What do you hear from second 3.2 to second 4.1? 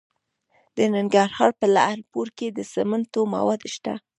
مواد شته.